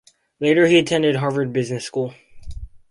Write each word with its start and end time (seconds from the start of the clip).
Later 0.39 0.65
he 0.65 0.79
attended 0.79 1.17
Harvard 1.17 1.53
Business 1.53 1.85
School. 1.85 2.15